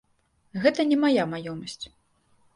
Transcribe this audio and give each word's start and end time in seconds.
Гэта 0.63 0.85
не 0.93 0.97
мая 1.03 1.27
маёмасць. 1.35 1.81